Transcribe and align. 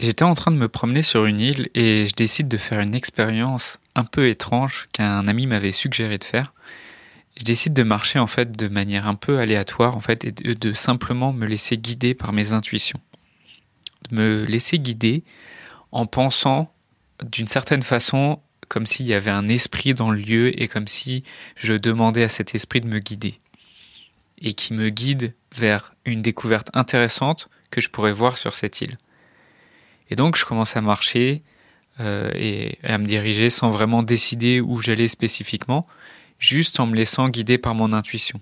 J'étais 0.00 0.22
en 0.22 0.34
train 0.34 0.50
de 0.50 0.56
me 0.56 0.68
promener 0.68 1.02
sur 1.02 1.26
une 1.26 1.40
île 1.40 1.68
et 1.74 2.06
je 2.06 2.14
décide 2.14 2.48
de 2.48 2.56
faire 2.56 2.80
une 2.80 2.94
expérience 2.94 3.78
un 3.94 4.04
peu 4.04 4.28
étrange 4.28 4.88
qu'un 4.92 5.28
ami 5.28 5.46
m'avait 5.46 5.72
suggéré 5.72 6.16
de 6.16 6.24
faire. 6.24 6.54
Je 7.36 7.44
décide 7.44 7.74
de 7.74 7.82
marcher 7.82 8.18
en 8.18 8.26
fait 8.26 8.52
de 8.52 8.68
manière 8.68 9.06
un 9.06 9.14
peu 9.14 9.38
aléatoire 9.38 9.98
en 9.98 10.00
fait 10.00 10.24
et 10.24 10.32
de, 10.32 10.72
simplement 10.72 11.34
me 11.34 11.44
laisser 11.44 11.76
guider 11.76 12.14
par 12.14 12.32
mes 12.32 12.54
intuitions. 12.54 12.98
De 14.08 14.16
me 14.16 14.44
laisser 14.46 14.78
guider 14.78 15.22
en 15.92 16.06
pensant 16.06 16.72
d'une 17.22 17.46
certaine 17.46 17.82
façon 17.82 18.40
comme 18.68 18.86
s'il 18.86 19.04
y 19.04 19.12
avait 19.12 19.30
un 19.30 19.48
esprit 19.48 19.92
dans 19.92 20.10
le 20.10 20.18
lieu 20.18 20.62
et 20.62 20.66
comme 20.66 20.88
si 20.88 21.24
je 21.56 21.74
demandais 21.74 22.24
à 22.24 22.30
cet 22.30 22.54
esprit 22.54 22.80
de 22.80 22.86
me 22.86 23.00
guider 23.00 23.38
et 24.38 24.54
qui 24.54 24.72
me 24.72 24.88
guide 24.88 25.34
vers 25.54 25.92
une 26.06 26.22
découverte 26.22 26.70
intéressante 26.72 27.50
que 27.70 27.82
je 27.82 27.90
pourrais 27.90 28.14
voir 28.14 28.38
sur 28.38 28.54
cette 28.54 28.80
île. 28.80 28.96
Et 30.10 30.16
donc 30.16 30.36
je 30.36 30.44
commence 30.44 30.76
à 30.76 30.80
marcher 30.80 31.42
euh, 32.00 32.30
et 32.34 32.78
à 32.82 32.98
me 32.98 33.04
diriger 33.04 33.50
sans 33.50 33.70
vraiment 33.70 34.02
décider 34.02 34.60
où 34.60 34.80
j'allais 34.80 35.08
spécifiquement, 35.08 35.86
juste 36.38 36.80
en 36.80 36.86
me 36.86 36.96
laissant 36.96 37.28
guider 37.28 37.58
par 37.58 37.74
mon 37.74 37.92
intuition. 37.92 38.40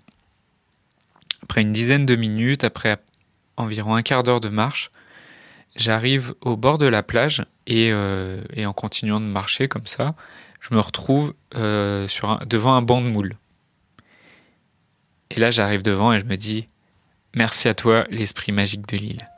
Après 1.43 1.63
une 1.63 1.73
dizaine 1.73 2.07
de 2.07 2.17
minutes, 2.17 2.65
après 2.65 2.99
environ 3.57 3.95
un 3.95 4.03
quart 4.03 4.23
d'heure 4.23 4.41
de 4.41 4.49
marche, 4.49 4.91
j'arrive 5.77 6.35
au 6.41 6.57
bord 6.57 6.79
de 6.79 6.87
la 6.87 7.03
plage 7.03 7.45
et, 7.67 7.91
euh, 7.93 8.41
en 8.59 8.73
continuant 8.73 9.21
de 9.21 9.27
marcher 9.27 9.69
comme 9.69 9.87
ça, 9.87 10.15
je 10.61 10.75
me 10.75 10.81
retrouve 10.81 11.35
euh, 11.55 12.07
devant 12.47 12.75
un 12.75 12.83
banc 12.83 13.01
de 13.01 13.09
moules. 13.09 13.37
Et 15.31 15.41
là, 15.41 15.51
j'arrive 15.51 15.83
devant 15.83 16.13
et 16.13 16.21
je 16.21 16.25
me 16.25 16.37
dis 16.37 16.67
Merci 17.35 17.69
à 17.69 17.75
toi, 17.75 18.05
l'esprit 18.11 18.53
magique 18.53 18.89
de 18.89 18.97
l'île. 18.97 19.38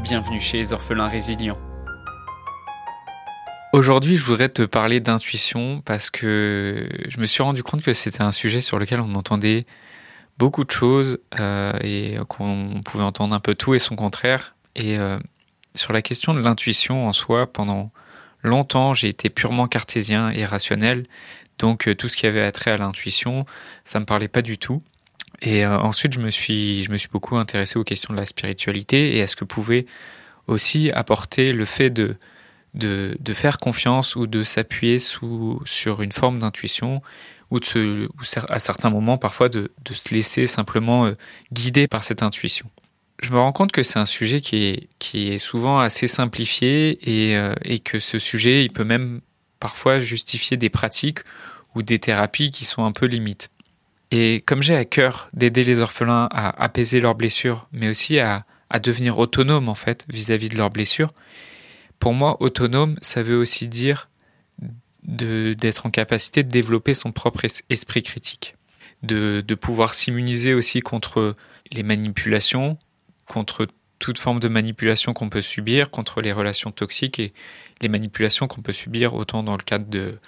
bienvenue 0.00 0.40
chez 0.40 0.58
les 0.58 0.72
orphelins 0.72 1.08
résilients. 1.08 1.58
Aujourd'hui, 3.72 4.16
je 4.16 4.24
voudrais 4.24 4.48
te 4.48 4.62
parler 4.62 5.00
d'intuition 5.00 5.82
parce 5.84 6.10
que 6.10 6.88
je 7.08 7.20
me 7.20 7.26
suis 7.26 7.42
rendu 7.42 7.62
compte 7.62 7.82
que 7.82 7.92
c'était 7.92 8.22
un 8.22 8.32
sujet 8.32 8.60
sur 8.60 8.78
lequel 8.78 9.00
on 9.00 9.14
entendait 9.14 9.66
beaucoup 10.38 10.64
de 10.64 10.70
choses 10.70 11.18
euh, 11.38 11.72
et 11.82 12.16
qu'on 12.28 12.80
pouvait 12.84 13.04
entendre 13.04 13.34
un 13.34 13.40
peu 13.40 13.54
tout 13.54 13.74
et 13.74 13.78
son 13.78 13.96
contraire. 13.96 14.54
Et 14.74 14.98
euh, 14.98 15.18
sur 15.74 15.92
la 15.92 16.00
question 16.00 16.32
de 16.32 16.40
l'intuition 16.40 17.06
en 17.08 17.12
soi, 17.12 17.52
pendant 17.52 17.90
longtemps, 18.42 18.94
j'ai 18.94 19.08
été 19.08 19.30
purement 19.30 19.66
cartésien 19.66 20.30
et 20.30 20.44
rationnel. 20.44 21.06
Donc 21.58 21.88
euh, 21.88 21.94
tout 21.94 22.08
ce 22.08 22.16
qui 22.16 22.26
avait 22.26 22.42
attrait 22.42 22.70
à 22.70 22.78
l'intuition, 22.78 23.44
ça 23.84 23.98
me 24.00 24.04
parlait 24.04 24.28
pas 24.28 24.42
du 24.42 24.58
tout. 24.58 24.82
Et 25.42 25.64
euh, 25.64 25.78
ensuite, 25.78 26.12
je 26.12 26.20
me 26.20 26.30
suis, 26.30 26.84
je 26.84 26.90
me 26.90 26.96
suis 26.96 27.08
beaucoup 27.08 27.36
intéressé 27.36 27.78
aux 27.78 27.84
questions 27.84 28.12
de 28.12 28.18
la 28.18 28.26
spiritualité 28.26 29.16
et 29.16 29.22
à 29.22 29.26
ce 29.26 29.36
que 29.36 29.44
pouvait 29.44 29.86
aussi 30.46 30.90
apporter 30.90 31.52
le 31.52 31.64
fait 31.64 31.90
de 31.90 32.16
de, 32.74 33.16
de 33.18 33.34
faire 33.34 33.58
confiance 33.58 34.16
ou 34.16 34.26
de 34.26 34.42
s'appuyer 34.42 34.98
sur 34.98 36.02
une 36.02 36.12
forme 36.12 36.38
d'intuition 36.38 37.02
ou 37.50 37.60
de 37.60 37.64
se, 37.64 38.06
ou 38.06 38.10
à 38.48 38.58
certains 38.58 38.90
moments 38.90 39.18
parfois 39.18 39.48
de, 39.48 39.72
de 39.84 39.94
se 39.94 40.14
laisser 40.14 40.46
simplement 40.46 41.06
euh, 41.06 41.14
guider 41.52 41.88
par 41.88 42.04
cette 42.04 42.22
intuition. 42.22 42.70
Je 43.20 43.30
me 43.30 43.38
rends 43.38 43.52
compte 43.52 43.72
que 43.72 43.82
c'est 43.82 43.98
un 43.98 44.06
sujet 44.06 44.40
qui 44.40 44.64
est, 44.64 44.88
qui 44.98 45.28
est 45.28 45.38
souvent 45.38 45.80
assez 45.80 46.06
simplifié 46.06 46.98
et, 47.02 47.36
euh, 47.36 47.54
et 47.64 47.80
que 47.80 48.00
ce 48.00 48.18
sujet, 48.18 48.64
il 48.64 48.70
peut 48.70 48.84
même 48.84 49.20
parfois 49.60 49.98
justifier 49.98 50.56
des 50.56 50.68
pratiques 50.68 51.20
ou 51.74 51.82
des 51.82 51.98
thérapies 51.98 52.50
qui 52.50 52.64
sont 52.64 52.84
un 52.84 52.92
peu 52.92 53.06
limites. 53.06 53.50
Et 54.10 54.42
comme 54.46 54.62
j'ai 54.62 54.76
à 54.76 54.84
cœur 54.84 55.28
d'aider 55.34 55.64
les 55.64 55.80
orphelins 55.80 56.28
à 56.30 56.62
apaiser 56.62 57.00
leurs 57.00 57.14
blessures, 57.14 57.68
mais 57.72 57.88
aussi 57.88 58.18
à, 58.18 58.44
devenir 58.82 59.18
autonomes 59.18 59.68
en 59.68 59.74
fait 59.74 60.04
vis-à-vis 60.08 60.48
-vis 60.48 60.52
de 60.52 60.56
leurs 60.56 60.70
blessures, 60.70 61.12
pour 61.98 62.14
moi, 62.14 62.40
autonome, 62.40 62.96
ça 63.02 63.22
veut 63.22 63.36
aussi 63.36 63.68
dire 63.68 64.08
d'être 65.02 65.86
en 65.86 65.90
capacité 65.90 66.42
de 66.42 66.50
développer 66.50 66.94
son 66.94 67.12
propre 67.12 67.44
esprit 67.70 68.02
critique, 68.02 68.56
de 69.02 69.54
pouvoir 69.54 69.94
s'immuniser 69.94 70.54
aussi 70.54 70.80
contre 70.80 71.34
les 71.72 71.82
manipulations, 71.82 72.78
contre 73.26 73.66
toute 73.98 74.18
forme 74.18 74.40
de 74.40 74.48
manipulation 74.48 75.12
qu'on 75.12 75.28
peut 75.28 75.42
subir, 75.42 75.90
contre 75.90 76.20
les 76.20 76.32
relations 76.32 76.70
toxiques 76.70 77.18
et 77.18 77.32
les 77.80 77.88
manipulations 77.88 78.46
qu'on 78.46 78.62
peut 78.62 78.72
subir 78.72 79.14
autant 79.14 79.42
dans 79.42 79.56
le 79.56 79.62
cadre 79.62 79.88
de 79.88 80.18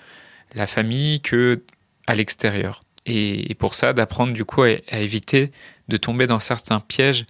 la 0.55 0.67
famille 0.67 1.21
que 1.21 1.63
à 2.07 2.15
l'extérieur 2.15 2.83
et, 3.07 3.55
pour 3.55 3.75
ça 3.75 3.93
d'apprendre 3.93 4.33
du 4.33 4.45
coup 4.45 4.63
à, 4.63 4.99
éviter 4.99 5.53
de 5.89 5.97
tomber 5.97 6.27
dans 6.27 6.41
certains 6.41 6.81
pièges, 6.81 7.27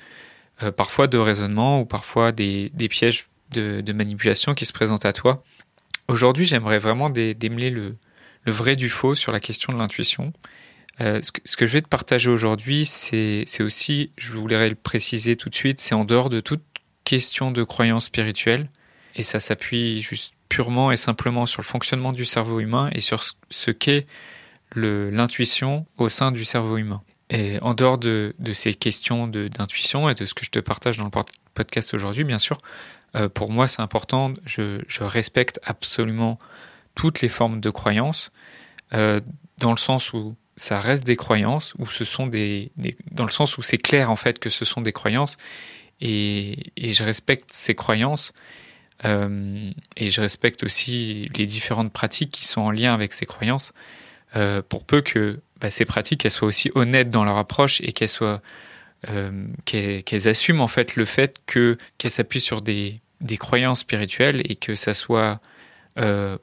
euh, 0.62 0.70
parfois 0.70 1.06
de 1.06 1.19
raisonnement 1.19 1.81
ou 1.81 1.84
parfois 1.84 2.32
des, 2.32 2.70
pièges 2.91 3.26
de, 3.53 3.92
manipulation 3.92 4.54
qui 4.54 4.66
se 4.66 4.72
présentent 4.72 5.06
à 5.06 5.12
toi. 5.12 5.42
Aujourd'hui, 6.09 6.44
j'aimerais 6.44 6.78
vraiment 6.78 7.09
démêler 7.10 7.70
le, 7.70 7.97
vrai 8.47 8.76
du 8.76 8.88
faux 8.88 9.14
sur 9.14 9.32
la 9.32 9.41
question 9.41 9.72
de 9.72 9.78
l'intuition. 9.78 10.32
Euh, 11.00 11.20
ce, 11.22 11.56
que, 11.56 11.66
je 11.66 11.72
vais 11.72 11.82
te 11.82 11.88
partager 11.88 12.28
aujourd'hui, 12.28 12.84
c'est 12.84 13.47
aussi, 13.60 14.10
je 14.19 14.32
voulais 14.32 14.69
le 14.69 14.75
préciser 14.75 15.36
tout 15.36 15.48
de 15.48 15.54
suite, 15.54 15.80
c'est 15.80 15.94
en 15.94 16.04
dehors 16.04 16.28
de 16.28 16.41
toute 16.41 16.62
question 17.04 17.50
de 17.50 17.62
croyance 17.62 18.06
spirituelle, 18.06 18.69
et 19.16 19.22
ça 19.22 19.41
s'appuie 19.41 20.03
juste 20.03 20.34
purement 20.48 20.92
et 20.92 20.97
simplement 20.97 21.47
sur 21.47 21.62
le 21.62 21.66
fonctionnement 21.66 22.12
du 22.12 22.26
cerveau 22.26 22.60
humain 22.60 22.91
et 22.92 23.00
sur 23.00 23.22
ce 23.48 23.70
qu'est 23.70 24.06
l'intuition 24.75 25.86
au 25.98 26.08
sein 26.08 26.32
du 26.32 26.44
cerveau 26.44 26.76
humain. 26.76 27.03
Et 27.31 27.58
en 27.60 27.75
dehors 27.75 27.98
de, 27.98 28.34
de 28.38 28.53
ces 28.53 28.75
questions 28.75 29.28
d'intuition 29.28 30.08
et 30.08 30.14
de 30.14 30.26
ce 30.26 30.34
que 30.34 30.44
je 30.44 30.50
te 30.50 30.58
partage 30.58 30.98
dans 30.98 31.04
le 31.04 31.10
podcast 31.54 31.94
aujourd'hui, 31.94 32.25
bien 32.25 32.38
sûr, 32.38 32.58
euh, 33.16 33.28
pour 33.28 33.50
moi 33.50 33.69
c'est 33.69 33.80
important, 33.80 34.34
je, 34.44 34.80
je, 34.88 35.03
respecte 35.03 35.60
absolument 35.62 36.38
toutes 36.94 37.20
les 37.20 37.28
formes 37.28 37.60
de 37.60 37.70
croyances, 37.70 38.32
euh, 38.94 39.20
dans 39.59 39.70
le 39.70 39.78
sens 39.78 40.12
où 40.12 40.36
ça 40.56 40.80
reste 40.80 41.04
des 41.04 41.16
croyances, 41.16 41.75
où 41.78 41.86
ce 41.86 42.04
sont 42.04 42.26
des, 42.26 42.72
dans 43.10 43.25
le 43.25 43.30
sens 43.30 43.59
où 43.59 43.62
c'est 43.62 43.78
clair 43.78 44.10
en 44.10 44.16
fait 44.16 44.38
que 44.38 44.50
ce 44.50 44.64
sont 44.64 44.80
des 44.80 44.92
croyances, 44.92 45.36
et, 46.00 46.72
et 46.76 46.92
je 46.92 47.04
respecte 47.04 47.50
ces 47.53 47.75
croyances, 47.75 48.32
euh, 49.04 49.70
et 49.97 50.10
je 50.10 50.20
respecte 50.20 50.62
aussi 50.64 51.28
les 51.36 51.47
différentes 51.47 51.92
pratiques 51.92 52.30
qui 52.30 52.44
sont 52.44 52.60
en 52.60 52.70
lien 52.70 52.92
avec 52.92 53.12
ces 53.12 53.26
croyances. 53.26 53.72
Euh, 54.36 54.62
pour 54.68 54.84
peu 54.84 55.00
que 55.00 55.41
bah, 55.60 55.70
ces 55.70 55.84
pratiques 55.84 56.24
elles 56.24 56.30
soient 56.30 56.46
aussi 56.46 56.70
honnêtes 56.76 57.10
dans 57.10 57.24
leur 57.24 57.36
approche 57.36 57.80
et 57.80 57.92
qu'elles 57.92 58.08
soient 58.08 58.41
euh, 59.08 59.44
qu'elles 59.64 60.28
assument 60.28 60.60
en 60.60 60.68
fait 60.68 60.94
le 60.94 61.04
fait 61.04 61.38
que 61.46 61.78
qu'elles 61.98 62.12
s'appuient 62.12 62.41
sur 62.41 62.62
des, 62.62 63.00
des 63.20 63.36
croyances 63.36 63.80
spirituelles 63.80 64.42
et 64.44 64.54
que 64.54 64.76
ça 64.76 64.94
soit 64.94 65.41
euh, 65.98 66.38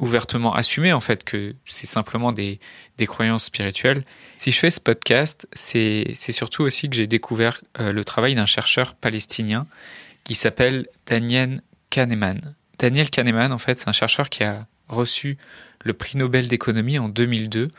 ouvertement 0.00 0.54
assumé 0.54 0.92
en 0.92 1.00
fait 1.00 1.24
que 1.24 1.54
c'est 1.64 1.86
simplement 1.86 2.32
des, 2.32 2.60
des 2.98 3.06
croyances 3.06 3.44
spirituelles. 3.44 4.04
Si 4.36 4.52
je 4.52 4.58
fais 4.58 4.70
ce 4.70 4.80
podcast, 4.80 5.48
c'est 5.54 6.14
surtout 6.14 6.62
aussi 6.62 6.90
que 6.90 6.96
j'ai 6.96 7.06
découvert 7.06 7.62
le 7.78 8.04
travail 8.04 8.34
d'un 8.34 8.46
chercheur 8.46 8.94
palestinien 8.94 9.66
qui 10.24 10.34
s'appelle 10.34 10.88
Daniel 11.06 11.62
Kahneman. 11.90 12.54
Daniel 12.78 13.10
Kahneman, 13.10 13.52
en 13.52 13.58
fait, 13.58 13.76
c'est 13.76 13.88
un 13.88 13.92
chercheur 13.92 14.30
qui 14.30 14.42
a 14.42 14.66
reçu 14.90 15.38
le 15.84 15.94
prix 15.94 16.18
Nobel 16.18 16.48
d'économie 16.48 16.98
en 16.98 17.08
2002. 17.08 17.70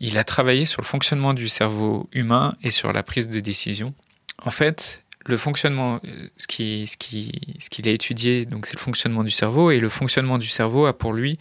Il 0.00 0.18
a 0.18 0.24
travaillé 0.24 0.64
sur 0.64 0.80
le 0.80 0.86
fonctionnement 0.86 1.34
du 1.34 1.48
cerveau 1.48 2.08
humain 2.12 2.56
et 2.62 2.70
sur 2.70 2.92
la 2.92 3.02
prise 3.02 3.28
de 3.28 3.40
décision. 3.40 3.94
En 4.42 4.50
fait, 4.50 5.04
le 5.26 5.36
fonctionnement, 5.36 6.00
ce 6.36 6.46
qu'il 6.46 6.88
ce 6.88 6.96
qui, 6.96 7.58
ce 7.58 7.88
a 7.88 7.92
étudié, 7.92 8.46
c'est 8.64 8.74
le 8.74 8.80
fonctionnement 8.80 9.24
du 9.24 9.30
cerveau, 9.30 9.70
et 9.70 9.78
le 9.78 9.88
fonctionnement 9.88 10.38
du 10.38 10.46
cerveau 10.46 10.86
a 10.86 10.96
pour 10.96 11.12
lui 11.12 11.38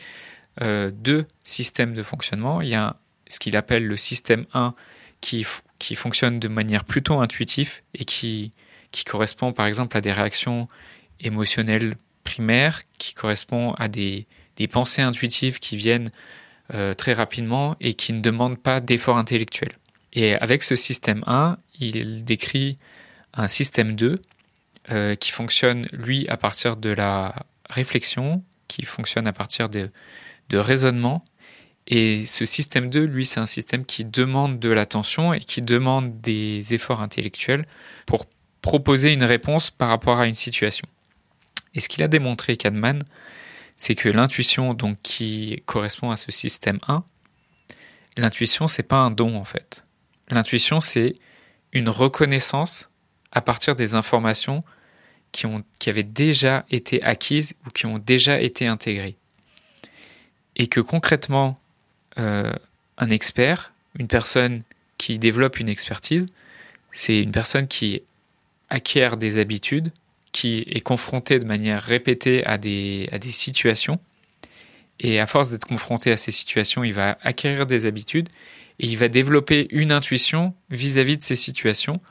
euh, 0.62 0.92
deux 0.94 1.26
systèmes 1.44 1.94
de 1.94 2.04
fonctionnement. 2.04 2.62
Il 2.62 2.70
y 2.70 2.76
a 2.76 2.98
ce 3.30 3.40
qu'il 3.40 3.56
appelle 3.56 3.86
le 3.88 3.98
système 3.98 4.46
1 4.54 4.74
qui, 5.22 5.46
qui 5.78 5.96
fonctionne 5.96 6.40
de 6.40 6.48
manière 6.48 6.84
plutôt 6.84 7.20
intuitive 7.20 7.82
et 7.94 8.04
qui, 8.04 8.52
qui 8.92 9.06
correspond 9.06 9.54
par 9.54 9.68
exemple 9.68 9.96
à 9.96 10.02
des 10.02 10.12
réactions 10.12 10.68
émotionnelles 11.22 11.96
primaires, 12.24 12.82
qui 12.98 13.14
correspond 13.14 13.74
à 13.74 13.88
des, 13.88 14.28
des 14.60 14.68
pensées 14.68 15.02
intuitives 15.02 15.60
qui 15.60 15.78
viennent 15.78 16.12
euh, 16.74 16.94
très 16.94 17.14
rapidement 17.14 17.76
et 17.80 17.94
qui 17.96 18.14
ne 18.14 18.22
demandent 18.22 18.60
pas 18.60 18.82
d'effort 18.82 19.18
intellectuel. 19.18 19.70
Et 20.14 20.36
avec 20.36 20.64
ce 20.64 20.76
système 20.76 21.24
1, 21.26 21.58
il 21.80 22.24
décrit 22.24 22.76
un 23.34 23.48
système 23.48 23.96
2 23.96 24.22
euh, 24.92 25.16
qui 25.16 25.32
fonctionne, 25.32 25.88
lui, 25.94 26.28
à 26.28 26.38
partir 26.38 26.76
de 26.76 26.90
la 26.90 27.36
réflexion, 27.70 28.44
qui 28.68 28.84
fonctionne 28.84 29.28
à 29.28 29.34
partir 29.34 29.70
de, 29.70 29.90
de 30.50 30.58
raisonnement. 30.58 31.24
Et 31.88 32.26
ce 32.26 32.46
système 32.46 32.90
2, 32.90 33.04
lui, 33.04 33.26
c'est 33.26 33.40
un 33.40 33.46
système 33.46 33.86
qui 33.86 34.04
demande 34.04 34.60
de 34.60 34.70
l'attention 34.70 35.34
et 35.34 35.40
qui 35.40 35.62
demande 35.62 36.20
des 36.22 36.74
efforts 36.74 37.02
intellectuels 37.02 37.66
pour 38.06 38.26
proposer 38.62 39.14
une 39.14 39.24
réponse 39.24 39.72
par 39.72 39.90
rapport 39.90 40.20
à 40.20 40.28
une 40.28 40.34
situation. 40.34 40.88
Et 41.74 41.80
ce 41.80 41.88
qu'il 41.88 42.04
a 42.04 42.08
démontré, 42.08 42.58
Kahneman, 42.58 43.02
c'est 43.80 43.96
que 43.96 44.10
l'intuition, 44.10 44.76
donc 44.76 44.98
qui 45.02 45.64
correspond 45.66 46.12
à 46.12 46.18
ce 46.18 46.32
système 46.32 46.80
1, 46.88 47.04
l'intuition, 48.18 48.68
c'est 48.68 48.84
pas 48.84 49.00
un 49.00 49.10
don 49.10 49.36
en 49.38 49.46
fait. 49.46 49.86
L'intuition, 50.30 50.82
c'est 50.82 51.16
une 51.72 51.90
reconnaissance 51.90 52.92
à 53.32 53.42
partir 53.42 53.76
des 53.76 53.96
informations 53.96 54.64
qui, 55.32 55.46
ont, 55.46 55.64
avaient 55.88 56.04
déjà 56.04 56.66
été 56.70 57.02
acquises 57.04 57.56
ou 57.66 57.70
qui 57.70 57.86
ont 57.86 58.00
déjà 58.00 58.42
été 58.42 58.68
intégrées. 58.68 59.16
Et 60.58 60.68
que 60.68 60.82
concrètement, 60.82 61.58
euh, 62.18 62.52
un 62.98 63.10
expert, 63.10 63.74
une 63.98 64.08
personne 64.08 64.64
qui 64.98 65.20
développe 65.20 65.58
une 65.58 65.70
expertise, 65.70 66.26
c'est 66.92 67.22
une 67.22 67.32
personne 67.32 67.68
qui 67.68 68.02
acquiert 68.70 69.16
des 69.16 69.40
habitudes, 69.40 69.94
qui 70.32 70.66
est 70.68 70.82
confrontée 70.82 71.40
de 71.40 71.46
manière 71.46 71.82
répétée 71.82 72.46
à 72.46 72.58
des, 72.58 73.10
situations. 73.30 74.00
Et 75.00 75.20
à 75.20 75.28
force 75.28 75.50
d'être 75.50 75.66
confronté 75.66 76.12
à 76.12 76.18
ces 76.18 76.32
situations, 76.32 76.84
il 76.84 76.94
va 76.94 77.18
acquérir 77.22 77.66
des 77.66 77.86
habitudes 77.86 78.30
et 78.80 78.88
il 78.88 78.98
va 78.98 79.08
développer 79.08 79.68
une 79.72 79.92
intuition 79.92 80.54
vis-à-vis 80.70 81.18
de 81.18 81.24
ces 81.24 81.36
situations. 81.36 82.02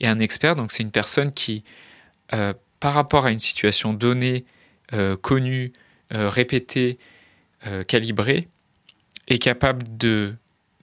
Et 0.00 0.06
un 0.06 0.20
expert, 0.20 0.54
donc 0.54 0.70
c'est 0.72 0.82
une 0.82 0.90
personne 0.90 1.32
qui, 1.32 1.64
euh, 2.34 2.52
par 2.80 2.92
rapport 2.92 3.24
à 3.24 3.30
une 3.30 3.38
situation 3.38 3.94
donnée, 3.94 4.44
euh, 4.92 5.16
connue, 5.16 5.72
euh, 6.12 6.28
répétée, 6.28 6.98
calibrée, 7.88 8.46
est 9.26 9.38
capable 9.38 9.82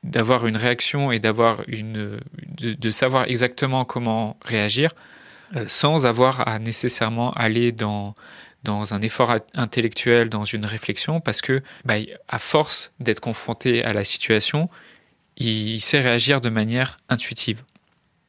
d'avoir 0.03 0.47
une 0.47 0.57
réaction 0.57 1.13
et 1.13 1.19
de, 1.19 2.89
savoir 2.89 3.29
exactement 3.29 3.86
comment 3.86 4.38
réagir 4.44 4.94
sans 5.67 6.05
avoir 6.05 6.47
à 6.47 6.59
nécessairement 6.59 7.31
aller 7.33 7.71
dans, 7.71 8.13
dans 8.63 8.94
un 8.94 9.01
effort 9.01 9.35
intellectuel, 9.53 10.29
dans 10.29 10.45
une 10.45 10.65
réflexion, 10.65 11.19
parce 11.19 11.41
que 11.41 11.61
bah, 11.85 11.95
à 12.27 12.39
force 12.39 12.91
d'être 13.00 13.19
confronté 13.19 13.83
à 13.83 13.94
la 13.94 14.03
situation, 14.03 14.69
il 15.38 15.81
sait 15.81 16.01
réagir 16.01 16.41
de 16.41 16.50
manière 16.50 16.97
intuitive. 17.09 17.63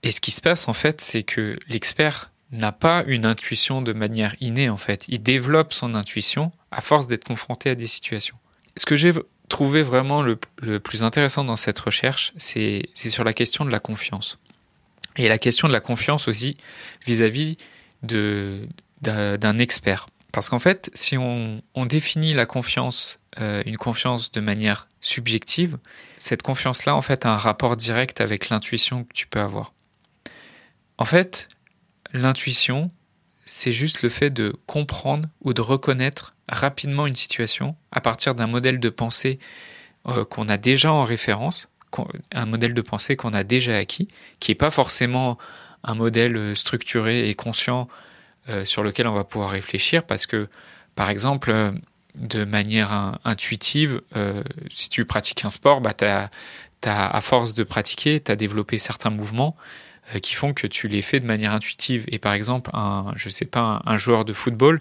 Et 0.02 0.12
ce 0.12 0.20
qui 0.20 0.30
se 0.30 0.40
passe 0.40 0.68
en 0.68 0.72
fait, 0.72 1.00
c'est 1.00 1.22
que 1.22 1.56
l'expert 1.68 2.30
n'a 2.52 2.72
pas 2.72 3.04
une 3.06 3.26
intuition 3.26 3.82
de 3.82 3.92
manière 3.92 4.34
innée 4.40 4.68
en 4.68 4.76
fait. 4.76 5.04
Il 5.08 5.22
développe 5.22 5.72
son 5.72 5.94
intuition 5.94 6.52
à 6.70 6.80
force 6.80 7.06
d'être 7.06 7.24
confronté 7.24 7.70
à 7.70 7.74
des 7.74 7.86
situations. 7.86 8.36
Ce 8.76 8.86
que 8.86 8.96
j'ai 8.96 9.12
trouvé 9.48 9.82
vraiment 9.82 10.22
le, 10.22 10.38
le, 10.60 10.80
plus 10.80 11.02
intéressant 11.02 11.44
dans 11.44 11.56
cette 11.56 11.78
recherche, 11.78 12.32
c'est 12.36 12.82
sur 12.94 13.24
la 13.24 13.32
question 13.32 13.64
de 13.64 13.70
la 13.70 13.80
confiance. 13.80 14.38
Et 15.16 15.28
la 15.28 15.38
question 15.38 15.68
de 15.68 15.72
la 15.72 15.80
confiance 15.80 16.28
aussi 16.28 16.56
vis-à-vis 17.06 17.56
d'un 18.02 19.58
expert. 19.58 20.08
Parce 20.32 20.50
qu'en 20.50 20.58
fait, 20.58 20.90
si 20.94 21.16
on, 21.16 21.62
on, 21.74 21.86
définit 21.86 22.34
la 22.34 22.44
confiance, 22.44 23.20
euh, 23.38 23.62
une 23.66 23.76
confiance 23.76 24.32
de 24.32 24.40
manière 24.40 24.88
subjective, 25.00 25.78
cette 26.18 26.42
confiance-là, 26.42 26.96
en 26.96 27.02
fait, 27.02 27.24
a 27.24 27.32
un 27.32 27.36
rapport 27.36 27.76
direct 27.76 28.20
avec 28.20 28.48
l'intuition 28.48 29.04
que 29.04 29.12
tu 29.12 29.28
peux 29.28 29.38
avoir. 29.38 29.72
En 30.98 31.04
fait, 31.04 31.46
l'intuition, 32.12 32.90
c'est 33.44 33.70
juste 33.70 34.02
le 34.02 34.08
fait 34.08 34.30
de 34.30 34.54
comprendre 34.66 35.28
ou 35.40 35.52
de 35.52 35.60
reconnaître 35.60 36.34
rapidement 36.48 37.06
une 37.06 37.16
situation 37.16 37.76
à 37.92 38.00
partir 38.00 38.34
d'un 38.34 38.46
modèle 38.46 38.80
de 38.80 38.88
pensée 38.88 39.38
euh, 40.06 40.24
qu'on 40.24 40.48
a 40.48 40.56
déjà 40.56 40.92
en 40.92 41.04
référence 41.04 41.68
un 42.32 42.46
modèle 42.46 42.74
de 42.74 42.80
pensée 42.82 43.16
qu'on 43.16 43.32
a 43.32 43.44
déjà 43.44 43.76
acquis, 43.76 44.08
qui 44.40 44.50
n'est 44.50 44.56
pas 44.56 44.70
forcément 44.70 45.38
un 45.84 45.94
modèle 45.94 46.36
euh, 46.36 46.54
structuré 46.54 47.28
et 47.28 47.34
conscient 47.34 47.88
euh, 48.48 48.64
sur 48.64 48.82
lequel 48.82 49.06
on 49.06 49.14
va 49.14 49.24
pouvoir 49.24 49.50
réfléchir, 49.50 50.04
parce 50.04 50.26
que, 50.26 50.48
par 50.94 51.10
exemple, 51.10 51.50
euh, 51.50 51.72
de 52.14 52.44
manière 52.44 53.18
intuitive, 53.24 54.00
si 54.70 54.88
tu 54.88 55.04
pratiques 55.04 55.44
un 55.44 55.50
sport, 55.50 55.80
bah, 55.80 56.30
à 56.84 57.20
force 57.20 57.54
de 57.54 57.64
pratiquer, 57.64 58.20
tu 58.20 58.30
as 58.30 58.36
développé 58.36 58.78
certains 58.78 59.10
mouvements 59.10 59.56
qui 60.22 60.34
font 60.34 60.54
que 60.54 60.68
tu 60.68 60.86
les 60.86 61.02
fais 61.02 61.18
de 61.18 61.26
manière 61.26 61.50
intuitive. 61.50 62.04
Et 62.06 62.20
par 62.20 62.32
exemple, 62.32 62.70
un, 62.72 63.12
je 63.16 63.28
sais 63.30 63.46
pas, 63.46 63.82
un, 63.84 63.96
joueur 63.96 64.24
de 64.24 64.32
football, 64.32 64.80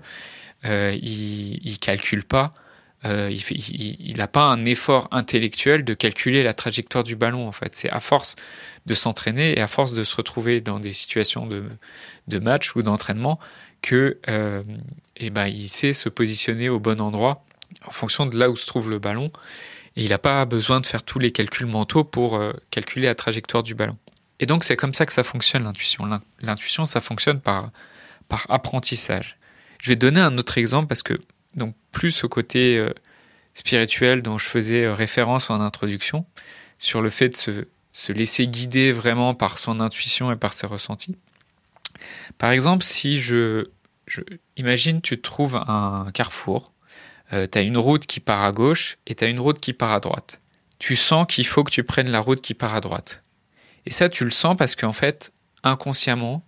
il, 0.63 1.59
il 1.63 1.79
calcule 1.79 2.23
pas 2.23 2.53
euh, 3.05 3.29
il 3.51 4.17
n'a 4.17 4.27
pas 4.27 4.45
un 4.45 4.63
effort 4.65 5.07
intellectuel 5.11 5.83
de 5.83 5.93
calculer 5.93 6.43
la 6.43 6.53
trajectoire 6.53 7.03
du 7.03 7.15
ballon 7.15 7.47
en 7.47 7.51
fait. 7.51 7.75
C'est 7.75 7.89
à 7.89 7.99
force 7.99 8.35
de 8.85 8.93
s'entraîner 8.93 9.57
et 9.57 9.61
à 9.61 9.67
force 9.67 9.93
de 9.93 10.03
se 10.03 10.15
retrouver 10.15 10.61
dans 10.61 10.79
des 10.79 10.93
situations 10.93 11.47
de, 11.47 12.39
match 12.39 12.75
ou 12.75 12.81
d'entraînement 12.81 13.39
que 13.81 14.19
euh, 14.29 14.63
eh 15.17 15.29
ben, 15.29 15.47
il 15.47 15.67
sait 15.67 15.93
se 15.93 16.07
positionner 16.07 16.69
au 16.69 16.79
bon 16.79 17.01
endroit 17.01 17.45
en 17.85 17.91
fonction 17.91 18.25
de 18.25 18.37
là 18.37 18.49
où 18.49 18.55
se 18.55 18.67
trouve 18.67 18.89
le 18.89 18.99
ballon. 18.99 19.27
Et 19.95 20.03
il 20.03 20.09
n'a 20.09 20.17
pas 20.17 20.45
besoin 20.45 20.79
de 20.79 20.85
faire 20.85 21.03
tous 21.03 21.19
les 21.19 21.31
calculs 21.31 21.67
mentaux 21.67 22.03
pour 22.03 22.35
euh, 22.35 22.53
calculer 22.71 23.07
la 23.07 23.15
trajectoire 23.15 23.63
du 23.63 23.75
ballon. 23.75 23.97
Et 24.39 24.45
donc 24.45 24.63
c'est 24.63 24.77
comme 24.77 24.93
ça 24.93 25.05
que 25.05 25.13
ça 25.13 25.23
fonctionne 25.23 25.63
l'intuition. 25.63 26.07
L'intuition, 26.41 26.85
ça 26.85 27.01
fonctionne 27.01 27.39
par, 27.41 27.69
par 28.29 28.45
apprentissage. 28.49 29.37
Je 29.79 29.89
vais 29.89 29.95
donner 29.97 30.21
un 30.21 30.37
autre 30.37 30.57
exemple 30.57 30.87
parce 30.87 31.03
que 31.03 31.19
donc 31.55 31.75
plus 31.91 32.23
au 32.23 32.29
côté 32.29 32.77
euh, 32.77 32.93
spirituel 33.53 34.21
dont 34.21 34.37
je 34.37 34.45
faisais 34.45 34.83
euh, 34.83 34.93
référence 34.93 35.49
en 35.49 35.61
introduction, 35.61 36.25
sur 36.77 37.01
le 37.01 37.09
fait 37.09 37.29
de 37.29 37.67
se, 37.91 38.11
laisser 38.11 38.47
guider 38.47 38.91
vraiment 38.91 39.35
par 39.35 39.57
son 39.57 39.79
intuition 39.79 40.31
et 40.31 40.35
par 40.35 40.53
ses 40.53 40.67
ressentis. 40.67 41.15
Par 42.37 42.51
exemple, 42.51 42.83
si 42.83 43.19
je, 43.19 43.67
imagine 44.57 45.01
tu 45.01 45.21
trouves 45.21 45.55
un 45.55 46.09
carrefour, 46.13 46.73
euh, 47.31 47.47
tu 47.49 47.57
as 47.57 47.61
une 47.61 47.77
route 47.77 48.05
qui 48.05 48.19
part 48.19 48.43
à 48.43 48.51
gauche 48.51 48.97
et 49.07 49.15
tu 49.15 49.23
as 49.23 49.27
une 49.27 49.39
route 49.39 49.59
qui 49.59 49.73
part 49.73 49.91
à 49.91 49.99
droite. 49.99 50.41
Tu 50.79 50.95
sens 50.95 51.25
qu'il 51.29 51.45
faut 51.45 51.63
que 51.63 51.71
tu 51.71 51.83
prennes 51.83 52.09
la 52.09 52.19
route 52.19 52.41
qui 52.41 52.53
part 52.53 52.75
à 52.75 52.81
droite. 52.81 53.23
Et 53.85 53.91
ça, 53.91 54.09
tu 54.09 54.25
le 54.25 54.31
sens 54.31 54.55
parce 54.57 54.75
qu'en 54.75 54.93
fait, 54.93 55.31
inconsciemment, 55.63 56.43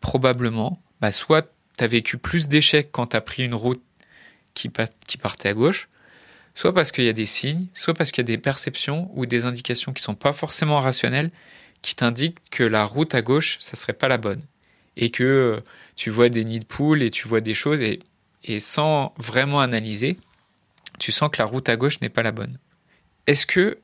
probablement, 0.00 0.80
bah, 1.00 1.12
soit 1.12 1.52
tu 1.78 1.84
as 1.84 1.86
vécu 1.86 2.18
plus 2.18 2.48
d'échecs 2.48 2.90
quand 2.92 3.08
tu 3.08 3.16
as 3.16 3.20
pris 3.20 3.44
une 3.44 3.54
route 3.54 3.82
qui, 4.54 4.68
partait 4.68 5.48
à 5.48 5.54
gauche, 5.54 5.88
soit 6.54 6.74
parce 6.74 6.92
qu'il 6.92 7.04
y 7.04 7.08
a 7.08 7.12
des 7.12 7.26
signes, 7.26 7.66
soit 7.74 7.94
parce 7.94 8.12
qu'il 8.12 8.22
y 8.22 8.26
a 8.26 8.32
des 8.36 8.38
perceptions 8.38 9.10
ou 9.14 9.26
des 9.26 9.44
indications 9.44 9.92
qui 9.92 10.02
sont 10.02 10.14
pas 10.14 10.32
forcément 10.32 10.80
rationnelles 10.80 11.30
qui 11.80 11.96
t'indiquent 11.96 12.38
que 12.50 12.62
la 12.62 12.84
route 12.84 13.14
à 13.14 13.22
gauche, 13.22 13.56
ça 13.60 13.76
serait 13.76 13.92
pas 13.92 14.08
la 14.08 14.18
bonne. 14.18 14.42
Et 14.96 15.10
que 15.10 15.24
euh, 15.24 15.60
tu 15.96 16.10
vois 16.10 16.28
des 16.28 16.44
nids 16.44 16.60
de 16.60 16.64
poules 16.64 17.02
et 17.02 17.10
tu 17.10 17.26
vois 17.26 17.40
des 17.40 17.54
choses 17.54 17.80
et, 17.80 18.00
et 18.44 18.60
sans 18.60 19.14
vraiment 19.16 19.60
analyser, 19.60 20.18
tu 20.98 21.12
sens 21.12 21.30
que 21.30 21.38
la 21.38 21.46
route 21.46 21.68
à 21.68 21.76
gauche 21.76 22.00
n'est 22.00 22.08
pas 22.08 22.22
la 22.22 22.32
bonne. 22.32 22.58
Est-ce 23.26 23.46
que 23.46 23.78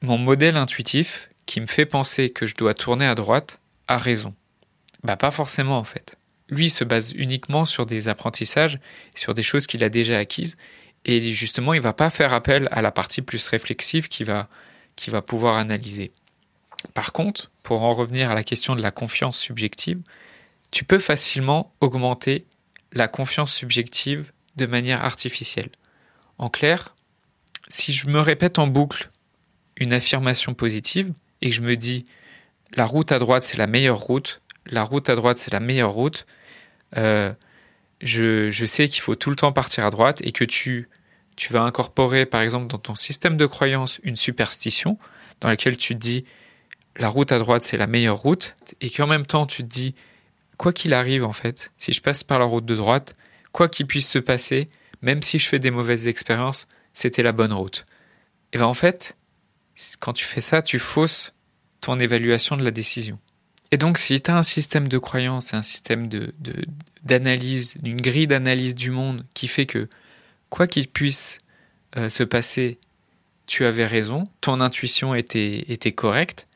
mon 0.00 0.18
modèle 0.18 0.56
intuitif 0.56 1.28
qui 1.46 1.60
me 1.60 1.66
fait 1.66 1.86
penser 1.86 2.30
que 2.30 2.46
je 2.46 2.54
dois 2.54 2.74
tourner 2.74 3.06
à 3.06 3.14
droite 3.14 3.60
a 3.88 3.98
raison? 3.98 4.34
Bah 5.02 5.16
pas 5.16 5.30
forcément 5.30 5.78
en 5.78 5.84
fait 5.84 6.16
lui 6.52 6.70
se 6.70 6.84
base 6.84 7.12
uniquement 7.12 7.64
sur 7.64 7.86
des 7.86 8.08
apprentissages, 8.08 8.78
sur 9.14 9.34
des 9.34 9.42
choses 9.42 9.66
qu'il 9.66 9.82
a 9.82 9.88
déjà 9.88 10.18
acquises, 10.18 10.56
et 11.04 11.32
justement, 11.32 11.74
il 11.74 11.80
va 11.80 11.92
pas 11.92 12.10
faire 12.10 12.32
appel 12.32 12.68
à 12.70 12.82
la 12.82 12.92
partie 12.92 13.22
plus 13.22 13.48
réflexive 13.48 14.08
qui 14.08 14.22
va, 14.22 14.48
va 15.08 15.22
pouvoir 15.22 15.56
analyser. 15.56 16.12
Par 16.94 17.12
contre, 17.12 17.50
pour 17.62 17.82
en 17.82 17.94
revenir 17.94 18.30
à 18.30 18.34
la 18.34 18.44
question 18.44 18.76
de 18.76 18.82
la 18.82 18.90
confiance 18.90 19.38
subjective, 19.38 20.00
tu 20.70 20.84
peux 20.84 20.98
facilement 20.98 21.72
augmenter 21.80 22.46
la 22.92 23.08
confiance 23.08 23.52
subjective 23.52 24.32
de 24.56 24.66
manière 24.66 25.04
artificielle. 25.04 25.70
En 26.38 26.48
clair, 26.48 26.94
si 27.68 27.92
je 27.92 28.06
me 28.08 28.20
répète 28.20 28.58
en 28.58 28.66
boucle 28.66 29.10
une 29.76 29.92
affirmation 29.92 30.54
positive 30.54 31.12
et 31.40 31.50
que 31.50 31.56
je 31.56 31.62
me 31.62 31.76
dis 31.76 32.04
la 32.74 32.84
route 32.84 33.12
à 33.12 33.18
droite 33.18 33.44
c'est 33.44 33.56
la 33.56 33.66
meilleure 33.66 33.98
route, 33.98 34.42
la 34.66 34.82
route 34.82 35.08
à 35.08 35.14
droite 35.14 35.38
c'est 35.38 35.52
la 35.52 35.60
meilleure 35.60 35.92
route, 35.92 36.26
euh, 36.96 37.32
je, 38.00 38.66
sais 38.66 38.88
qu'il 38.88 39.02
faut 39.02 39.14
tout 39.14 39.30
le 39.30 39.36
temps 39.36 39.52
partir 39.52 39.86
à 39.86 39.90
droite 39.90 40.20
et 40.22 40.32
que 40.32 40.44
tu, 40.44 40.88
tu 41.36 41.52
vas 41.52 41.62
incorporer, 41.62 42.26
par 42.26 42.40
exemple, 42.40 42.66
dans 42.66 42.78
ton 42.78 42.94
système 42.94 43.36
de 43.36 43.46
croyance, 43.46 44.00
une 44.02 44.16
superstition 44.16 44.98
dans 45.40 45.48
laquelle 45.48 45.76
tu 45.76 45.94
te 45.94 45.98
dis 45.98 46.24
la 46.96 47.08
route 47.08 47.32
à 47.32 47.38
droite, 47.38 47.62
c'est 47.62 47.76
la 47.76 47.86
meilleure 47.86 48.18
route, 48.18 48.54
et 48.80 48.90
qu'en 48.90 49.06
même 49.06 49.26
temps, 49.26 49.46
tu 49.46 49.62
te 49.62 49.68
dis, 49.68 49.94
quoi 50.58 50.72
qu'il 50.72 50.92
arrive, 50.92 51.24
en 51.24 51.32
fait, 51.32 51.72
si 51.78 51.92
je 51.92 52.02
passe 52.02 52.22
par 52.22 52.38
la 52.38 52.44
route 52.44 52.66
de 52.66 52.76
droite, 52.76 53.14
quoi 53.50 53.68
qu'il 53.68 53.86
puisse 53.86 54.08
se 54.08 54.18
passer, 54.18 54.68
même 55.00 55.22
si 55.22 55.38
je 55.38 55.48
fais 55.48 55.58
des 55.58 55.70
mauvaises 55.70 56.06
expériences, 56.06 56.66
c'était 56.92 57.22
la 57.22 57.32
bonne 57.32 57.52
route. 57.52 57.86
Et 58.52 58.58
bien, 58.58 58.66
en 58.66 58.74
fait, 58.74 59.16
quand 60.00 60.12
tu 60.12 60.24
fais 60.24 60.42
ça, 60.42 60.60
tu 60.62 60.78
fausses 60.78 61.32
ton 61.80 61.98
évaluation 61.98 62.56
de 62.56 62.62
la 62.62 62.70
décision. 62.70 63.18
Et 63.72 63.78
donc, 63.78 63.96
si 63.96 64.20
tu 64.20 64.30
as 64.30 64.36
un 64.36 64.42
système 64.42 64.86
de 64.86 64.98
croyance, 64.98 65.54
un 65.54 65.62
système 65.62 66.08
d'analyse, 67.02 67.76
une 67.82 68.00
grille 68.00 68.26
d'analyse 68.26 68.74
du 68.74 68.90
monde 68.90 69.24
qui 69.32 69.48
fait 69.48 69.66
que, 69.66 69.88
quoi 70.50 70.66
qu'il 70.66 70.88
puisse 70.88 71.38
euh, 71.96 72.10
se 72.10 72.22
passer, 72.22 72.78
tu 73.46 73.64
avais 73.64 73.86
raison, 73.86 74.28
ton 74.42 74.60
intuition 74.60 75.14
était, 75.14 75.64
était 75.68 75.92
correcte, 75.92 76.46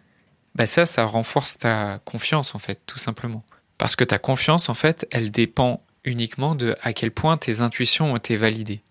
bah 0.55 0.67
ça, 0.67 0.85
ça 0.85 1.05
renforce 1.05 1.57
ta 1.57 2.01
confiance, 2.05 2.55
en 2.55 2.59
fait, 2.59 2.81
tout 2.87 2.99
simplement. 2.99 3.43
Parce 3.79 3.97
que 3.97 4.05
ta 4.05 4.19
confiance, 4.19 4.69
en 4.69 4.75
fait, 4.75 5.07
elle 5.11 5.31
dépend 5.31 5.83
uniquement 6.05 6.55
de 6.55 6.77
à 6.83 6.93
quel 6.93 7.11
point 7.11 7.39
tes 7.39 7.63
intuitions 7.63 8.13
ont 8.13 8.17
été 8.17 8.37
validées. 8.37 8.83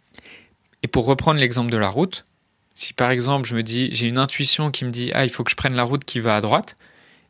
Et 0.82 0.88
pour 0.88 1.05
reprendre 1.05 1.39
l'exemple 1.39 1.72
de 1.72 1.77
la 1.77 1.89
route, 1.89 2.25
si 2.74 2.94
par 2.94 3.10
exemple 3.10 3.48
je 3.48 3.55
me 3.55 3.63
dis, 3.63 3.89
j'ai 3.91 4.05
une 4.05 4.17
intuition 4.17 4.70
qui 4.70 4.86
me 4.86 4.91
dit, 4.91 5.10
ah, 5.13 5.24
il 5.24 5.29
faut 5.29 5.44
que 5.44 5.50
je 5.50 5.55
prenne 5.55 5.75
la 5.75 5.84
route 5.84 6.03
qui 6.05 6.20
va 6.20 6.36
à 6.36 6.41
droite, 6.41 6.75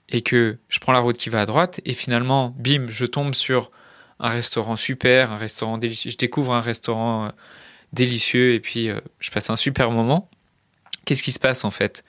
et 0.09 0.21
que 0.21 0.57
je 0.69 0.79
prends 0.79 0.91
la 0.91 0.99
route 0.99 1.17
qui 1.17 1.29
va 1.29 1.41
à 1.41 1.45
droite, 1.45 1.81
et 1.85 1.93
finalement, 1.93 2.55
bim, 2.57 2.87
je 2.89 3.05
tombe 3.05 3.33
sur 3.33 3.69
un 4.19 4.29
restaurant 4.29 4.75
super, 4.75 5.31
un 5.31 5.37
restaurant 5.37 5.77
délicieux, 5.77 6.11
je 6.11 6.17
découvre 6.17 6.53
un 6.53 6.61
restaurant 6.61 7.25
euh, 7.25 7.29
délicieux, 7.93 8.53
et 8.53 8.59
puis 8.59 8.89
euh, 8.89 8.99
je 9.19 9.31
passe 9.31 9.49
un 9.49 9.55
super 9.55 9.91
moment. 9.91 10.29
Qu'est-ce 11.05 11.23
qui 11.23 11.31
se 11.31 11.39
passe 11.39 11.65
en 11.65 11.71
fait? 11.71 12.03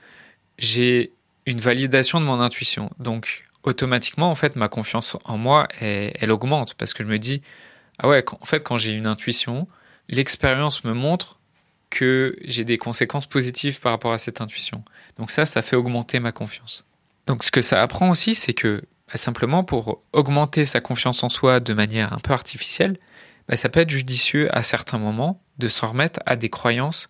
J'ai 0.58 1.12
une 1.46 1.60
validation 1.60 2.20
de 2.20 2.26
mon 2.26 2.40
intuition. 2.40 2.90
Donc, 2.98 3.46
automatiquement, 3.62 4.30
en 4.30 4.34
fait, 4.34 4.56
ma 4.56 4.68
confiance 4.68 5.16
en 5.24 5.38
moi, 5.38 5.68
elle, 5.80 6.30
augmente 6.30 6.74
parce 6.74 6.94
que 6.94 7.02
je 7.02 7.08
me 7.08 7.18
dis, 7.18 7.42
ah 7.98 8.08
ouais, 8.08 8.24
en 8.40 8.44
fait, 8.44 8.62
quand 8.62 8.76
j'ai 8.76 8.92
une 8.92 9.06
intuition, 9.06 9.66
l'expérience 10.08 10.84
me 10.84 10.92
montre 10.92 11.38
que 11.90 12.36
j'ai 12.44 12.64
des 12.64 12.78
conséquences 12.78 13.26
positives 13.26 13.80
par 13.80 13.92
rapport 13.92 14.12
à 14.12 14.18
cette 14.18 14.40
intuition. 14.40 14.84
Donc 15.18 15.30
ça, 15.30 15.46
ça 15.46 15.62
fait 15.62 15.76
augmenter 15.76 16.20
ma 16.20 16.32
confiance. 16.32 16.84
Donc 17.26 17.44
ce 17.44 17.50
que 17.50 17.62
ça 17.62 17.82
apprend 17.82 18.10
aussi, 18.10 18.34
c'est 18.34 18.54
que 18.54 18.82
bah, 19.08 19.16
simplement 19.16 19.64
pour 19.64 20.02
augmenter 20.12 20.64
sa 20.64 20.80
confiance 20.80 21.22
en 21.22 21.28
soi 21.28 21.60
de 21.60 21.74
manière 21.74 22.12
un 22.12 22.18
peu 22.18 22.32
artificielle, 22.32 22.98
bah, 23.48 23.56
ça 23.56 23.68
peut 23.68 23.80
être 23.80 23.90
judicieux 23.90 24.54
à 24.56 24.62
certains 24.62 24.98
moments 24.98 25.40
de 25.58 25.68
s'en 25.68 25.88
remettre 25.88 26.20
à 26.26 26.36
des 26.36 26.50
croyances 26.50 27.08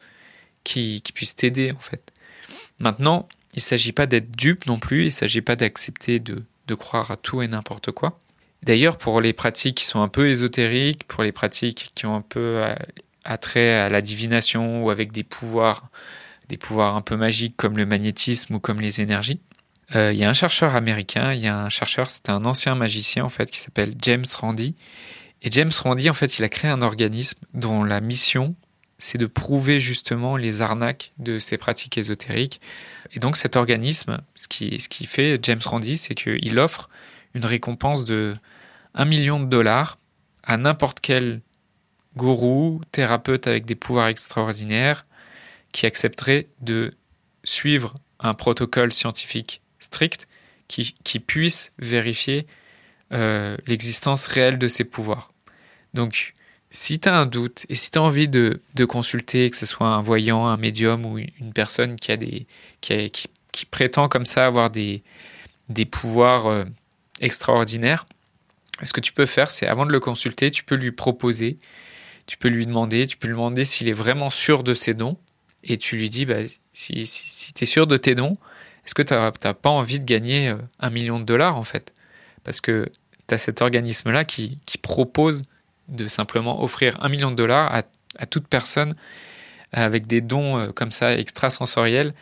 qui, 0.64 1.02
puissent 1.14 1.36
t'aider 1.36 1.72
en 1.72 1.80
fait. 1.80 2.12
Maintenant, 2.78 3.28
il 3.54 3.58
ne 3.58 3.62
s'agit 3.62 3.92
pas 3.92 4.06
d'être 4.06 4.30
dupe 4.32 4.66
non 4.66 4.78
plus, 4.78 5.02
il 5.02 5.06
ne 5.06 5.10
s'agit 5.10 5.40
pas 5.40 5.56
d'accepter 5.56 6.18
de, 6.18 6.42
croire 6.74 7.10
à 7.10 7.16
tout 7.16 7.42
et 7.42 7.48
n'importe 7.48 7.92
quoi. 7.92 8.18
D'ailleurs, 8.62 8.98
pour 8.98 9.20
les 9.20 9.32
pratiques 9.32 9.76
qui 9.76 9.84
sont 9.84 10.00
un 10.00 10.08
peu 10.08 10.28
ésotériques, 10.28 11.06
pour 11.06 11.22
les 11.22 11.32
pratiques 11.32 11.92
qui 11.94 12.06
ont 12.06 12.16
un 12.16 12.22
peu 12.22 12.64
attrait 13.24 13.74
à 13.74 13.88
la 13.88 14.00
divination 14.00 14.84
ou 14.84 14.90
avec 14.90 15.12
des 15.12 15.22
pouvoirs, 15.22 15.88
des 16.48 16.56
pouvoirs 16.56 16.96
un 16.96 17.02
peu 17.02 17.16
magiques 17.16 17.56
comme 17.56 17.76
le 17.76 17.86
magnétisme 17.86 18.56
ou 18.56 18.60
comme 18.60 18.80
les 18.80 19.00
énergies, 19.00 19.40
euh, 19.94 20.12
il 20.12 20.18
y 20.18 20.24
a 20.24 20.28
un 20.28 20.34
chercheur 20.34 20.74
américain, 20.74 21.32
il 21.32 21.40
y 21.40 21.46
a 21.46 21.58
un 21.58 21.68
chercheur, 21.68 22.10
c'était 22.10 22.30
un 22.30 22.44
ancien 22.44 22.74
magicien 22.74 23.24
en 23.24 23.28
fait, 23.28 23.50
qui 23.50 23.58
s'appelle 23.58 23.94
James 24.02 24.24
Randi. 24.38 24.74
Et 25.42 25.50
James 25.50 25.70
Randi, 25.82 26.10
en 26.10 26.14
fait, 26.14 26.38
il 26.38 26.44
a 26.44 26.48
créé 26.48 26.70
un 26.70 26.82
organisme 26.82 27.38
dont 27.54 27.84
la 27.84 28.00
mission, 28.00 28.56
c'est 28.98 29.18
de 29.18 29.26
prouver 29.26 29.78
justement 29.78 30.36
les 30.36 30.62
arnaques 30.62 31.12
de 31.18 31.38
ces 31.38 31.58
pratiques 31.58 31.98
ésotériques. 31.98 32.60
Et 33.12 33.20
donc 33.20 33.36
cet 33.36 33.54
organisme, 33.54 34.18
ce 34.34 34.48
qui, 34.48 34.78
ce 34.80 34.88
fait 35.06 35.38
James 35.42 35.60
Randi, 35.64 35.96
c'est 35.96 36.14
qu'il 36.14 36.58
offre 36.58 36.88
une 37.34 37.44
récompense 37.44 38.04
de 38.04 38.34
1 38.94 39.04
million 39.04 39.38
de 39.38 39.46
dollars 39.46 39.98
à 40.42 40.56
n'importe 40.56 41.00
quel 41.00 41.42
gourou, 42.16 42.80
thérapeute 42.92 43.46
avec 43.46 43.66
des 43.66 43.74
pouvoirs 43.74 44.08
extraordinaires, 44.08 45.04
qui 45.72 45.86
accepterait 45.86 46.48
de 46.62 46.94
suivre 47.44 47.94
un 48.18 48.32
protocole 48.32 48.92
scientifique 48.92 49.60
strict 49.86 50.28
qui, 50.68 50.94
qui 51.04 51.20
puisse 51.20 51.72
vérifier 51.78 52.46
euh, 53.12 53.56
l'existence 53.66 54.26
réelle 54.26 54.58
de 54.58 54.68
ces 54.68 54.84
pouvoirs. 54.84 55.32
Donc, 55.94 56.34
si 56.70 56.98
tu 56.98 57.08
as 57.08 57.16
un 57.16 57.26
doute 57.26 57.64
et 57.68 57.74
si 57.74 57.90
tu 57.90 57.98
as 57.98 58.02
envie 58.02 58.28
de, 58.28 58.60
consulter, 58.88 59.48
que 59.50 59.56
ce 59.56 59.66
soit 59.66 59.86
un 59.86 60.02
voyant, 60.02 60.46
un 60.46 60.56
médium 60.56 61.06
ou 61.06 61.18
une 61.18 61.52
personne 61.54 61.96
qui, 61.96 62.12
a 62.12 62.16
des, 62.16 62.46
qui, 62.80 63.66
prétend 63.70 64.08
comme 64.08 64.26
ça 64.26 64.46
avoir 64.46 64.70
des, 64.70 65.02
des 65.68 65.86
pouvoirs 65.86 66.46
euh, 66.46 66.64
extraordinaires, 67.20 68.06
ce 68.82 68.92
que 68.92 69.00
tu 69.00 69.12
peux 69.12 69.24
faire, 69.24 69.50
c'est 69.50 69.66
avant 69.66 69.86
de 69.86 69.92
le 69.92 70.00
consulter, 70.00 70.50
tu 70.50 70.64
peux 70.64 70.74
lui 70.74 70.92
proposer, 70.92 71.58
tu 72.26 72.36
peux 72.36 72.48
lui 72.48 72.66
demander, 72.66 73.06
tu 73.06 73.16
peux 73.16 73.28
lui 73.28 73.34
demander 73.34 73.64
s'il 73.64 73.88
est 73.88 73.94
vraiment 73.94 74.30
sûr 74.30 74.62
de 74.62 74.74
ses 74.74 74.92
dons, 74.92 75.16
et 75.64 75.78
tu 75.78 75.96
lui 75.96 76.10
dis, 76.10 76.26
bah, 76.26 76.40
si, 76.72 77.06
si, 77.06 77.52
tu 77.54 77.64
es 77.64 77.66
sûr 77.66 77.86
de 77.86 77.96
tes 77.96 78.14
dons, 78.14 78.36
est-ce 78.86 78.94
que 78.94 79.02
tu 79.02 79.14
n'as 79.14 79.54
pas 79.54 79.70
envie 79.70 79.98
de 79.98 80.04
gagner 80.04 80.48
euh, 80.48 80.56
un 80.78 80.90
million 80.90 81.18
de 81.18 81.24
dollars 81.24 81.56
en 81.56 81.64
fait? 81.64 81.92
Parce 82.44 82.60
que 82.60 82.88
tu 83.26 83.34
as 83.34 83.38
cet 83.38 83.60
organisme-là 83.60 84.24
qui, 84.24 84.58
propose 84.80 85.42
de 85.88 86.06
simplement 86.06 86.62
offrir 86.62 86.96
un 87.00 87.08
million 87.08 87.30
de 87.30 87.36
dollars 87.36 87.82
à, 88.18 88.26
toute 88.26 88.46
personne 88.48 88.94
avec 89.72 90.06
des 90.06 90.20
dons 90.20 90.58
euh, 90.58 90.72
comme 90.72 90.90
ça 90.90 91.18
extrasensoriels 91.18 92.14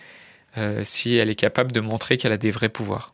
euh, 0.57 0.81
si 0.83 1.17
elle 1.17 1.31
est 1.31 1.35
capable 1.35 1.73
de 1.73 1.81
montrer 1.81 2.17
qu'elle 2.17 2.33
a 2.33 2.37
des 2.37 2.51
vrais 2.51 2.69
pouvoirs. 2.69 3.14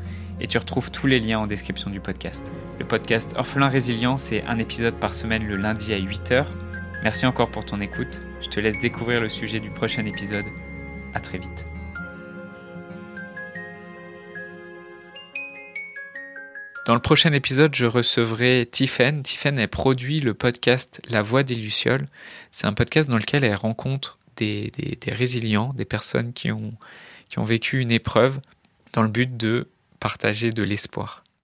et 0.41 0.47
tu 0.47 0.57
retrouves 0.57 0.89
tous 0.89 1.05
les 1.05 1.19
liens 1.19 1.39
en 1.39 1.47
description 1.47 1.91
du 1.91 1.99
podcast. 1.99 2.51
Le 2.79 2.85
podcast 2.85 3.35
Orphelin 3.37 3.67
Résilient, 3.67 4.17
c'est 4.17 4.43
un 4.45 4.57
épisode 4.57 4.95
par 4.95 5.13
semaine 5.13 5.47
le 5.47 5.55
lundi 5.55 5.93
à 5.93 5.99
8h. 5.99 6.45
Merci 7.03 7.27
encore 7.27 7.51
pour 7.51 7.63
ton 7.63 7.79
écoute. 7.79 8.19
Je 8.41 8.47
te 8.47 8.59
laisse 8.59 8.79
découvrir 8.79 9.21
le 9.21 9.29
sujet 9.29 9.59
du 9.59 9.69
prochain 9.69 10.03
épisode. 10.05 10.45
À 11.13 11.19
très 11.19 11.37
vite. 11.37 11.65
Dans 16.87 16.95
le 16.95 17.01
prochain 17.01 17.31
épisode, 17.33 17.75
je 17.75 17.85
recevrai 17.85 18.67
Tiffen. 18.69 19.21
Tiffen 19.21 19.59
a 19.59 19.67
produit 19.67 20.21
le 20.21 20.33
podcast 20.33 20.99
La 21.07 21.21
Voix 21.21 21.43
des 21.43 21.53
Lucioles. 21.53 22.07
C'est 22.49 22.65
un 22.65 22.73
podcast 22.73 23.07
dans 23.11 23.19
lequel 23.19 23.43
elle 23.43 23.53
rencontre 23.53 24.17
des, 24.37 24.71
des, 24.71 25.11
résilients, 25.11 25.71
des 25.75 25.85
personnes 25.85 26.33
qui 26.33 26.51
ont, 26.51 26.73
qui 27.29 27.37
ont 27.37 27.43
vécu 27.43 27.79
une 27.79 27.91
épreuve 27.91 28.39
dans 28.93 29.03
le 29.03 29.07
but 29.07 29.37
de 29.37 29.67
partager 30.01 30.49
de 30.49 30.63
l'espoir. 30.63 31.23